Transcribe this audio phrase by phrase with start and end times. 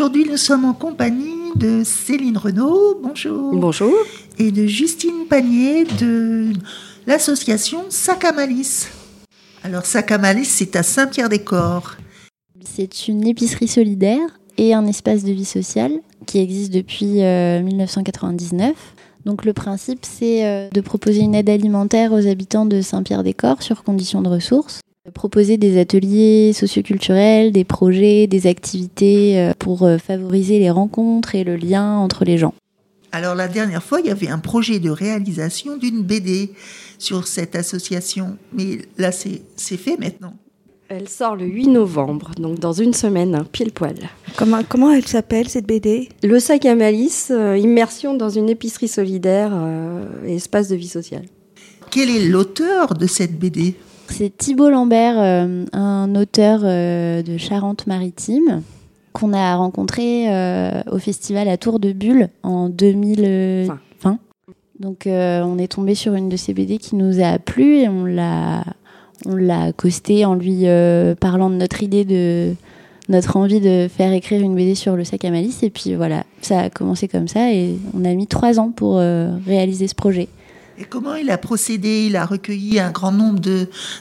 [0.00, 3.54] Aujourd'hui nous sommes en compagnie de Céline Renaud, bonjour.
[3.54, 3.92] Bonjour.
[4.38, 6.54] Et de Justine Panier de
[7.06, 8.88] l'association Sacamalis.
[9.62, 11.96] Alors Sacamalis, c'est à Saint-Pierre-des-Corps.
[12.64, 18.72] C'est une épicerie solidaire et un espace de vie sociale qui existe depuis 1999.
[19.26, 23.84] Donc le principe, c'est euh, de proposer une aide alimentaire aux habitants de Saint-Pierre-des-Corps sur
[23.84, 30.58] conditions de ressources proposer des ateliers socioculturels, des projets, des activités euh, pour euh, favoriser
[30.58, 32.52] les rencontres et le lien entre les gens.
[33.10, 36.52] Alors la dernière fois, il y avait un projet de réalisation d'une BD
[36.98, 40.34] sur cette association, mais là c'est fait maintenant.
[40.88, 43.94] Elle sort le 8 novembre, donc dans une semaine, hein, pile poil.
[44.36, 48.88] Comment, comment elle s'appelle cette BD Le sac à malice, euh, immersion dans une épicerie
[48.88, 49.52] solidaire
[50.26, 51.24] et espace de vie sociale.
[51.90, 53.74] Quel est l'auteur de cette BD
[54.12, 58.62] c'est Thibault Lambert, euh, un auteur euh, de Charente-Maritime,
[59.12, 63.78] qu'on a rencontré euh, au festival à Tour de Bulle en 2020.
[64.78, 68.06] Donc on est tombé sur une de ses BD qui nous a plu et on
[68.06, 68.64] l'a
[69.26, 70.64] on l'a accosté en lui
[71.20, 72.54] parlant de notre idée de
[73.10, 76.24] notre envie de faire écrire une BD sur le sac à malice et puis voilà
[76.40, 80.30] ça a commencé comme ça et on a mis trois ans pour réaliser ce projet.
[80.88, 82.06] Comment il a procédé?
[82.06, 83.40] Il a recueilli un grand nombre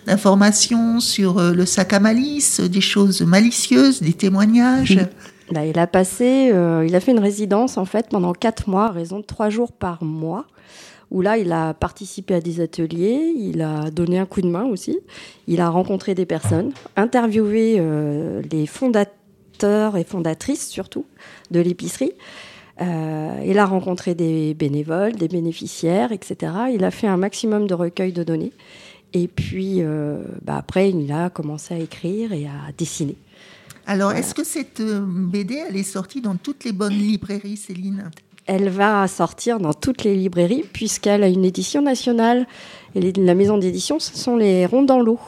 [0.05, 4.99] d'informations sur euh, le sac à malice, des choses malicieuses, des témoignages.
[5.51, 8.85] Là, il a passé, euh, il a fait une résidence en fait pendant quatre mois,
[8.85, 10.45] à raison de trois jours par mois,
[11.09, 14.65] où là, il a participé à des ateliers, il a donné un coup de main
[14.65, 14.99] aussi,
[15.47, 21.05] il a rencontré des personnes, interviewé euh, les fondateurs et fondatrices surtout
[21.49, 22.13] de l'épicerie.
[22.81, 26.53] Euh, il a rencontré des bénévoles, des bénéficiaires, etc.
[26.73, 28.53] Il a fait un maximum de recueil de données.
[29.13, 33.15] Et puis, euh, bah, après, il a commencé à écrire et à dessiner.
[33.85, 38.11] Alors, est-ce que cette euh, BD, elle est sortie dans toutes les bonnes librairies, Céline?
[38.45, 42.47] Elle va sortir dans toutes les librairies, puisqu'elle a une édition nationale.
[42.95, 45.19] Et la maison d'édition, ce sont les Ronds dans l'eau.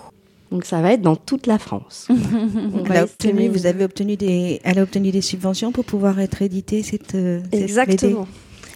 [0.51, 2.07] Donc ça va être dans toute la France.
[2.85, 6.41] elle a obtenu, vous avez obtenu des, elle a obtenu des subventions pour pouvoir être
[6.41, 8.27] éditée cette, euh, Exactement.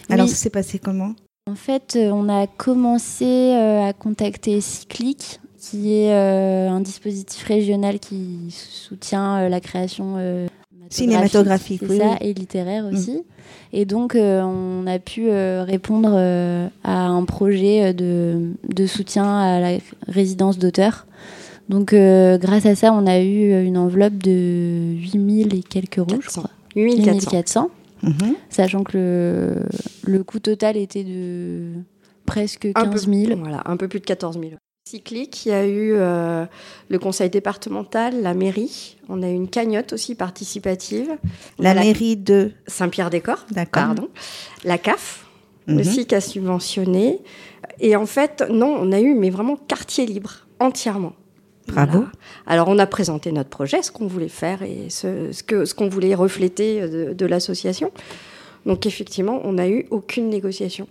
[0.08, 1.14] Alors ça s'est passé comment?
[1.48, 7.98] En fait, euh, on a commencé euh, à contacter Cyclic, qui est un dispositif régional
[7.98, 10.16] qui soutient la création
[10.90, 12.94] cinématographique oui, ça, et littéraire mm.
[12.94, 13.22] aussi.
[13.72, 16.16] Et donc, on a pu répondre
[16.84, 21.06] à un projet de, de, soutien à la résidence d'auteur.
[21.68, 26.20] Donc, euh, grâce à ça, on a eu une enveloppe de 8000 et quelques euros,
[26.20, 26.50] je crois.
[26.76, 27.70] 8400.
[28.02, 28.36] Mhm.
[28.50, 29.62] Sachant que le,
[30.12, 31.72] le, coût total était de
[32.26, 33.38] presque 15 000.
[33.38, 34.52] voilà, un peu plus de 14 000.
[34.88, 36.44] Cyclique, il y a eu euh,
[36.88, 38.96] le conseil départemental, la mairie.
[39.08, 41.16] On a eu une cagnotte aussi participative.
[41.58, 43.46] La, mairie de Saint-Pierre-des-Corps.
[43.72, 44.08] Pardon.
[44.62, 45.26] La CAF
[45.66, 45.80] mhm.
[45.80, 47.18] aussi qui a subventionné.
[47.80, 51.14] Et en fait, non, on a eu mais vraiment quartier libre entièrement.
[51.68, 52.04] Bravo.
[52.46, 55.74] Alors on a présenté notre projet, ce qu'on voulait faire et ce, ce que ce
[55.74, 57.90] qu'on voulait refléter de, de l'association.
[58.66, 60.88] Donc effectivement, on n'a eu aucune négociation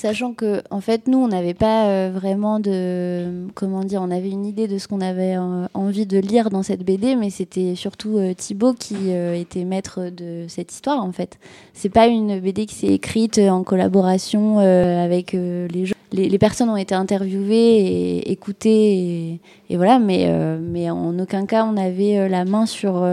[0.00, 4.30] sachant que en fait nous on n'avait pas euh, vraiment de comment dire on avait
[4.30, 7.74] une idée de ce qu'on avait euh, envie de lire dans cette BD mais c'était
[7.74, 11.38] surtout euh, Thibaut qui était maître de cette histoire en fait.
[11.74, 15.94] C'est pas une BD qui s'est écrite en collaboration avec les gens.
[16.12, 21.76] Les, personnes ont été interviewées et écoutées et, voilà mais mais en aucun cas on
[21.76, 23.06] avait la main sur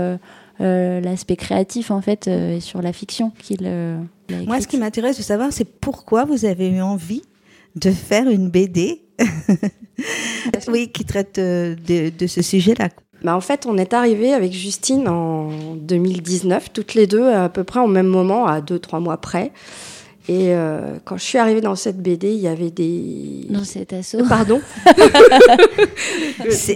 [0.59, 3.68] l'aspect créatif en fait et sur la fiction qu'il
[4.46, 7.24] moi, ce qui m'intéresse de savoir, c'est pourquoi vous avez eu envie
[7.76, 9.02] de faire une BD
[10.68, 12.90] oui, qui traite euh, de, de ce sujet-là.
[13.24, 17.64] Bah en fait, on est arrivé avec Justine en 2019, toutes les deux à peu
[17.64, 19.52] près au même moment, à deux, trois mois près.
[20.29, 23.46] Et euh, quand je suis arrivée dans cette BD, il y avait des.
[23.50, 24.26] Dans cet assaut.
[24.28, 24.59] Pardon.
[26.44, 26.76] mais c'est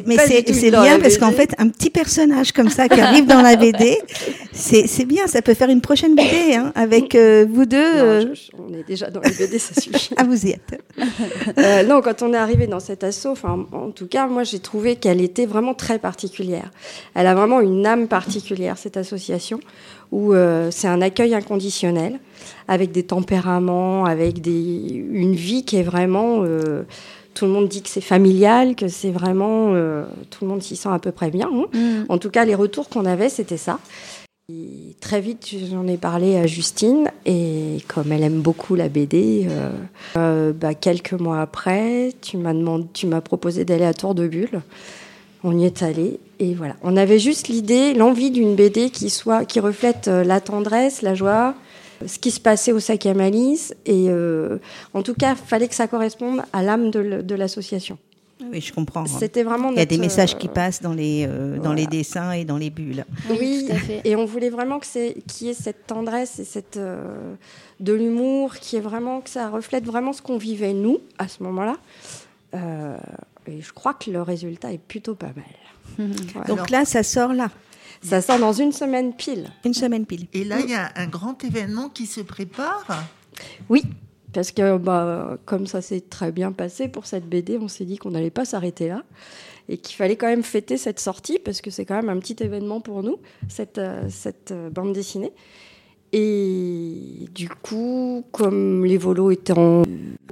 [0.71, 3.97] bien parce qu'en fait, un petit personnage comme ça qui arrive dans la BD,
[4.53, 5.27] c'est bien.
[5.27, 7.77] Ça peut faire une prochaine BD hein, avec euh, vous deux.
[7.77, 8.33] Euh.
[8.57, 10.11] on est déjà dans la BD, ça suffit.
[10.17, 10.81] ah, vous y êtes.
[11.87, 14.95] non, quand on est arrivé dans cet assaut, enfin, en tout cas, moi, j'ai trouvé
[14.95, 16.71] qu'elle était vraiment très particulière.
[17.15, 19.59] Elle a vraiment une âme particulière, cette association
[20.11, 22.19] où euh, c'est un accueil inconditionnel,
[22.67, 26.43] avec des tempéraments, avec des, une vie qui est vraiment...
[26.43, 26.83] Euh,
[27.33, 29.73] tout le monde dit que c'est familial, que c'est vraiment...
[29.73, 31.49] Euh, tout le monde s'y sent à peu près bien.
[31.51, 31.65] Hein.
[31.73, 32.05] Mm.
[32.09, 33.79] En tout cas, les retours qu'on avait, c'était ça.
[34.49, 39.47] Et très vite, j'en ai parlé à Justine, et comme elle aime beaucoup la BD,
[40.13, 44.61] bah, quelques mois après, tu m'as proposé d'aller à Tour de Bulle
[45.43, 46.75] On y est allé et voilà.
[46.83, 51.15] On avait juste l'idée, l'envie d'une BD qui soit, qui reflète euh, la tendresse, la
[51.15, 51.55] joie,
[52.05, 53.73] ce qui se passait au sac à malice.
[53.85, 54.57] Et euh,
[54.93, 57.97] en tout cas, fallait que ça corresponde à l'âme de, l'association.
[58.51, 59.05] Oui, je comprends.
[59.05, 59.69] C'était vraiment.
[59.71, 62.57] Il y a des messages qui passent dans les euh, dans les dessins et dans
[62.57, 63.05] les bulles.
[63.29, 64.01] Oui, tout à fait.
[64.03, 67.35] Et on voulait vraiment que c'est qu'il y ait cette tendresse et cette euh,
[67.79, 71.43] de l'humour, qui est vraiment que ça reflète vraiment ce qu'on vivait nous à ce
[71.43, 71.77] moment-là.
[72.53, 72.97] Euh,
[73.47, 76.09] et je crois que le résultat est plutôt pas mal.
[76.47, 77.49] Donc là, ça sort là.
[78.01, 79.51] Ça sort dans une semaine pile.
[79.63, 80.27] Une semaine pile.
[80.33, 82.85] Et là, il y a un grand événement qui se prépare.
[83.69, 83.83] Oui,
[84.33, 87.97] parce que bah, comme ça s'est très bien passé pour cette BD, on s'est dit
[87.97, 89.03] qu'on n'allait pas s'arrêter là
[89.69, 92.41] et qu'il fallait quand même fêter cette sortie parce que c'est quand même un petit
[92.43, 95.31] événement pour nous, cette, euh, cette euh, bande dessinée.
[96.13, 99.83] Et du coup, comme les volos étaient en...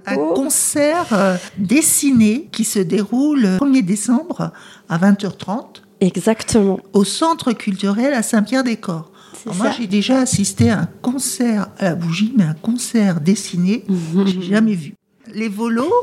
[0.05, 4.51] Un concert euh, dessiné qui se déroule le 1er décembre
[4.87, 5.81] à 20h30.
[6.01, 6.79] Exactement.
[6.93, 9.11] Au centre culturel à Saint-Pierre-des-Corps.
[9.45, 13.85] Moi, j'ai déjà assisté à un concert à la bougie, mais un concert dessiné,
[14.25, 14.95] j'ai jamais vu.
[15.33, 15.93] Les Volos,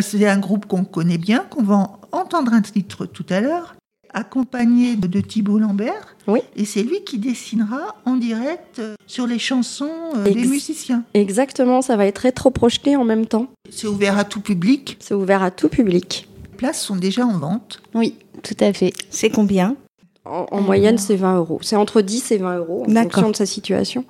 [0.00, 3.74] c'est un groupe qu'on connaît bien, qu'on va entendre un titre tout à l'heure,
[4.14, 6.16] accompagné de Thibault Lambert.
[6.26, 6.40] Oui.
[6.56, 11.02] Et c'est lui qui dessinera en direct sur les chansons euh, Ex des musiciens.
[11.12, 13.48] Exactement, ça va être rétro-projeté en même temps.
[13.68, 16.28] C'est ouvert à tout public C'est ouvert à tout public.
[16.52, 17.82] Les places sont déjà en vente.
[17.94, 18.92] Oui, tout à fait.
[19.10, 19.76] C'est combien?
[20.24, 21.58] En, en moyenne, c'est 20 euros.
[21.60, 24.06] C'est entre 10 et 20 euros en fonction de sa situation.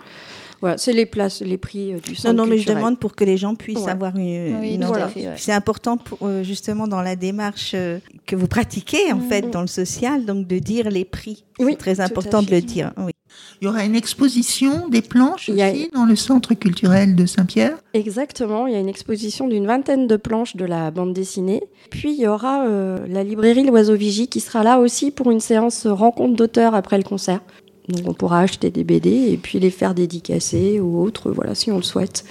[0.60, 2.76] Voilà, c'est les places, les prix euh, du centre Non, non, mais culturel.
[2.76, 3.90] je demande pour que les gens puissent Ouais.
[3.90, 5.34] avoir une, Oui, une ouais.
[5.36, 9.60] C'est important pour, euh, justement dans la démarche euh, que vous pratiquez en fait dans
[9.60, 11.44] le social, donc de dire les prix.
[11.58, 12.92] Oui, c'est très important de le dire.
[12.98, 13.12] Oui.
[13.60, 17.76] Il y aura une exposition des planches a- aussi dans le centre culturel de Saint-Pierre?
[17.92, 21.62] Exactement, il y a une exposition d'une vingtaine de planches de la bande dessinée.
[21.90, 25.40] Puis il y aura euh, la librairie L'Oiseau Vigie qui sera là aussi pour une
[25.40, 27.40] séance rencontre d'auteurs après le concert.
[27.88, 31.70] Donc on pourra acheter des BD et puis les faire dédicacer ou autre, voilà, si
[31.70, 32.24] on le souhaite.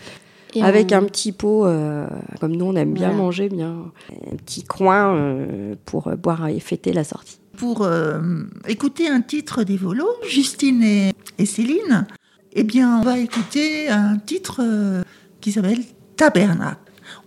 [0.56, 2.08] Et Avec on- un petit pot, euh,
[2.40, 3.24] comme nous on aime bien Voilà.
[3.24, 3.86] manger, bien
[4.32, 7.38] un petit coin euh, pour boire et fêter la sortie.
[7.58, 8.20] Pour euh,
[8.68, 12.08] écouter un titre des Volos, Justine et, et Céline,
[12.54, 15.04] eh bien, on va écouter un titre euh,
[15.42, 15.80] qui s'appelle
[16.18, 16.78] Tabernacle.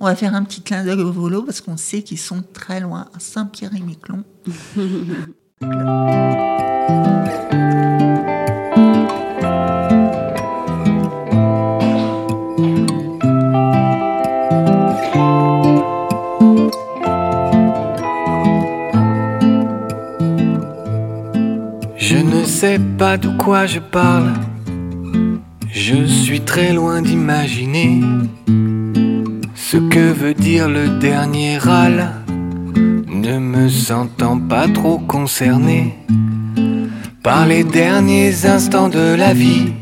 [0.01, 2.81] On va faire un petit clin d'œil aux Volos parce qu'on sait qu'ils sont très
[2.81, 4.25] loin, à Saint-Pierre-et-Miquelon.
[22.99, 24.33] pas de quoi je parle.
[25.71, 28.01] Je suis très loin d'imaginer
[29.55, 32.13] ce que veut dire le dernier râle.
[33.09, 35.97] Ne me sentant pas trop concerné
[37.23, 39.73] par les derniers instants de la vie.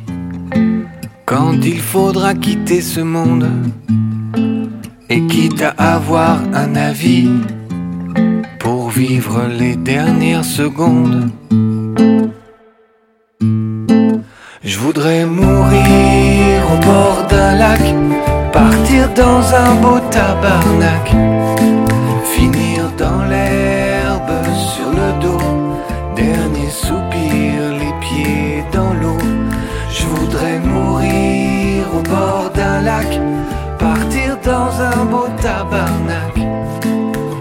[1.27, 3.49] Quand il faudra quitter ce monde
[5.09, 7.29] et quitte à avoir un avis
[8.59, 11.31] pour vivre les dernières secondes.
[14.95, 17.83] Voudrais mourir au bord d'un lac,
[18.53, 21.07] partir dans un beau tabarnak,
[22.37, 25.41] finir dans l'herbe sur le dos,
[26.15, 29.19] dernier soupir, les pieds dans l'eau.
[29.91, 33.21] Je voudrais mourir au bord d'un lac,
[33.81, 36.37] partir dans un beau tabarnak,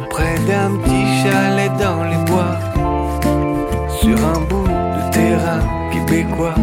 [0.09, 2.57] près d'un petit chalet dans les bois,
[4.01, 6.55] sur un bout de terrain québécois.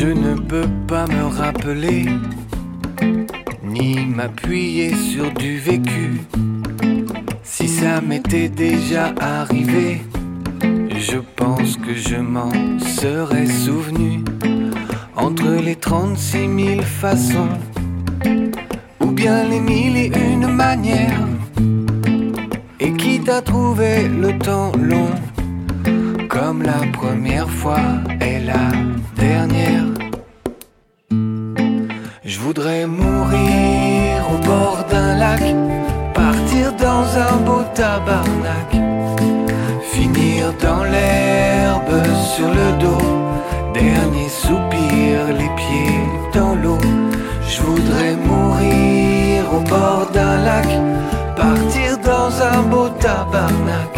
[0.00, 2.06] Je ne peux pas me rappeler,
[3.64, 6.20] ni m'appuyer sur du vécu.
[7.42, 10.02] Si ça m'était déjà arrivé,
[10.96, 14.22] je pense que je m'en serais souvenu.
[15.16, 17.58] Entre les 36 000 façons,
[19.00, 21.26] ou bien les mille et une manières,
[22.78, 25.10] et quitte à trouver le temps long,
[26.28, 27.80] comme la première fois
[28.20, 28.68] et la
[29.16, 29.86] dernière.
[32.24, 35.42] Je voudrais mourir au bord d'un lac,
[36.14, 38.70] partir dans un beau tabarnak,
[39.92, 41.96] finir dans l'herbe
[42.34, 43.08] sur le dos,
[43.72, 46.00] dernier soupir, les pieds
[46.34, 46.78] dans l'eau.
[47.48, 50.68] Je voudrais mourir au bord d'un lac,
[51.36, 53.94] partir dans un beau tabarnak,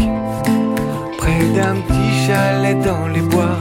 [1.19, 2.00] près d'un petit
[2.41, 3.61] chalet dans les bois,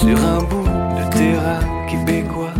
[0.00, 2.54] sur un bout de terrain québécois.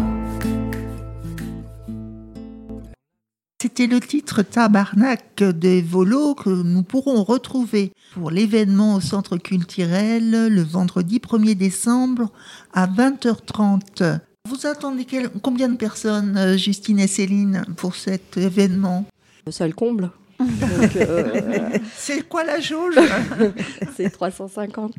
[3.58, 10.48] c'était le titre Tabarnak des Volos que nous pourrons retrouver pour l'événement au centre culturel
[10.48, 12.30] le vendredi 1er décembre
[12.74, 14.20] à 20h30.
[14.48, 15.06] Vous attendez
[15.42, 19.04] combien de personnes, euh, Justine et Céline, pour cet événement?
[19.50, 20.10] Ça le comble.
[20.40, 22.98] Euh, c'est quoi la jauge?
[23.96, 24.92] C'est 350.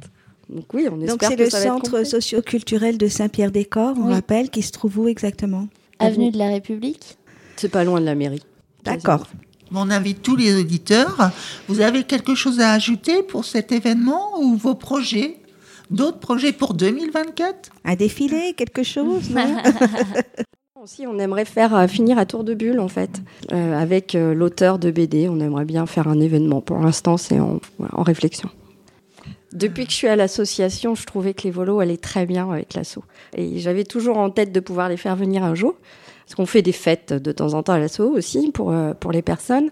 [0.50, 4.72] Donc oui, on espère Donc c'est le centre socioculturel de Saint-Pierre-des-Corps, on rappelle, qui se
[4.72, 5.68] trouve où exactement?
[6.00, 7.18] Avenue de la République.
[7.58, 8.44] C'est pas loin de la mairie.
[8.86, 9.28] D'accord.
[9.74, 11.32] On invite tous les auditeurs.
[11.68, 15.38] Vous avez quelque chose à ajouter pour cet événement ou vos projets?
[15.90, 19.30] D'autres projets pour 2024 Un défilé, quelque chose
[21.08, 24.80] On aimerait faire euh, finir à tour de bulle en fait, euh, avec euh, l'auteur
[24.80, 25.28] de BD.
[25.30, 26.62] On aimerait bien faire un événement.
[26.62, 27.60] Pour l'instant, c'est en,
[28.04, 28.50] réflexion.
[29.54, 32.74] Depuis que je suis à l'association, je trouvais que les volos allaient très bien avec
[32.74, 33.00] l'asso.
[33.36, 35.76] Et j'avais toujours en tête de pouvoir les faire venir un jour.
[36.26, 39.22] Parce qu'on fait des fêtes de temps en temps à l'asso aussi pour, pour les
[39.22, 39.70] personnes.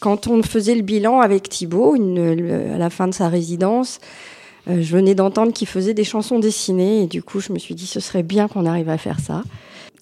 [0.00, 4.00] Quand on faisait le bilan avec Thibaut, une, à la fin de sa résidence,
[4.66, 7.04] je venais d'entendre qu'il faisait des chansons dessinées.
[7.04, 9.42] Et du coup, je me suis dit, ce serait bien qu'on arrive à faire ça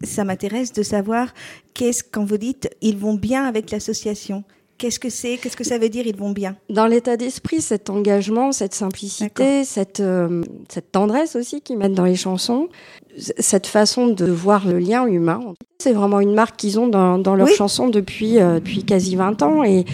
[0.03, 1.29] ça m'intéresse de savoir
[1.75, 4.45] qu'est-ce quand vous dites ils vont bien avec l'association.
[4.83, 5.37] Qu'est-ce que c'est?
[5.37, 6.57] Qu'est-ce que ça veut dire ils vont bien?
[6.69, 12.05] Dans l'état d'esprit, cet engagement, cette simplicité, cette, euh, cette tendresse aussi qu'ils mettent dans
[12.05, 12.69] les chansons,
[13.17, 15.39] cette façon de voir le lien humain.
[15.79, 19.43] C'est vraiment une marque qu'ils ont dans, dans leurs chansons depuis, euh, depuis quasi 20
[19.43, 19.85] ans et,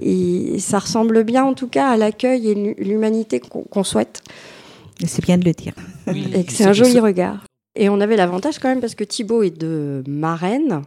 [0.00, 4.22] et, ça ressemble bien en tout cas à l'accueil et l'humanité qu'on souhaite.
[5.04, 5.74] C'est bien de le dire.
[6.06, 7.47] et c'est un joli regard.
[7.80, 10.82] Et on avait l'avantage quand même parce que Thibaut est de Marraine.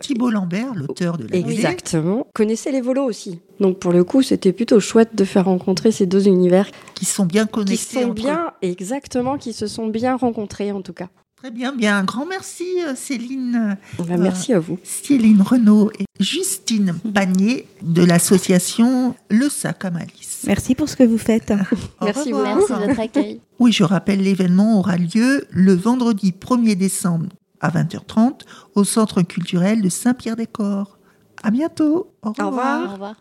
[0.00, 2.26] Thibaut Lambert, l'auteur de la Exactement.
[2.34, 3.40] Connaissait les volos aussi.
[3.60, 6.68] Donc pour le coup, c'était plutôt chouette de faire rencontrer ces deux univers.
[6.94, 7.76] Qui sont bien connectés.
[7.76, 11.08] Qui sont bien, exactement, qui se sont bien rencontrés en tout cas.
[11.44, 11.98] Très bien, bien.
[11.98, 13.76] Un grand merci, euh, Céline.
[13.98, 14.78] Ben, merci à vous.
[14.82, 20.44] Céline Renaud et Justine Panier de l'association Le Sac à Malice.
[20.46, 21.52] Merci pour ce que vous faites.
[22.00, 22.42] merci, vous.
[22.42, 23.42] merci de votre accueil.
[23.58, 27.26] Oui, je rappelle, l'événement aura lieu le vendredi 1er décembre
[27.60, 28.40] à 20h30
[28.74, 30.96] au Centre culturel de Saint-Pierre-des-Corps.
[31.42, 32.14] À bientôt.
[32.22, 32.88] Au revoir.
[32.88, 33.16] Au revoir.